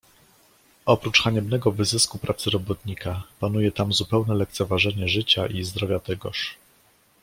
[0.85, 6.55] "Oprócz haniebnego wyzysku pracy robotnika, panuje tam zupełne lekceważenie życia i zdrowia tegoż."